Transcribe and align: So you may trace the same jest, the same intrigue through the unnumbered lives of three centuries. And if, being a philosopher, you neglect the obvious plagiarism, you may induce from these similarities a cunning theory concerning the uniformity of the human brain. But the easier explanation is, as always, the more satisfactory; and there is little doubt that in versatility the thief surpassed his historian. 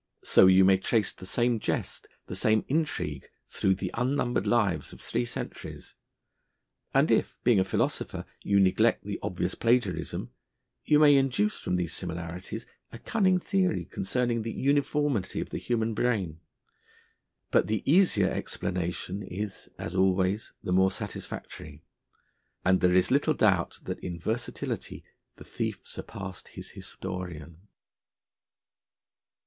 So 0.23 0.47
you 0.47 0.65
may 0.65 0.77
trace 0.77 1.13
the 1.13 1.27
same 1.27 1.59
jest, 1.59 2.07
the 2.25 2.35
same 2.35 2.65
intrigue 2.67 3.29
through 3.47 3.75
the 3.75 3.91
unnumbered 3.93 4.47
lives 4.47 4.93
of 4.93 4.99
three 4.99 5.25
centuries. 5.25 5.93
And 6.91 7.11
if, 7.11 7.37
being 7.43 7.59
a 7.59 7.63
philosopher, 7.63 8.25
you 8.41 8.59
neglect 8.59 9.03
the 9.03 9.19
obvious 9.21 9.53
plagiarism, 9.53 10.31
you 10.83 10.97
may 10.97 11.15
induce 11.15 11.59
from 11.59 11.75
these 11.75 11.93
similarities 11.93 12.65
a 12.91 12.97
cunning 12.97 13.37
theory 13.39 13.85
concerning 13.85 14.41
the 14.41 14.51
uniformity 14.51 15.39
of 15.39 15.51
the 15.51 15.59
human 15.59 15.93
brain. 15.93 16.39
But 17.51 17.67
the 17.67 17.83
easier 17.85 18.31
explanation 18.31 19.21
is, 19.21 19.69
as 19.77 19.93
always, 19.93 20.51
the 20.63 20.71
more 20.73 20.89
satisfactory; 20.89 21.83
and 22.65 22.81
there 22.81 22.95
is 22.95 23.11
little 23.11 23.35
doubt 23.35 23.77
that 23.83 23.99
in 23.99 24.19
versatility 24.19 25.03
the 25.35 25.43
thief 25.45 25.81
surpassed 25.85 26.47
his 26.47 26.71
historian. 26.71 27.67